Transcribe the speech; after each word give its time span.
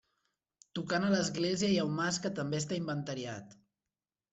Tocant 0.79 1.05
a 1.09 1.11
l'església 1.11 1.71
hi 1.75 1.77
ha 1.83 1.85
un 1.93 1.95
mas 2.01 2.21
que 2.27 2.35
també 2.43 2.65
està 2.67 2.83
inventariat. 2.85 3.61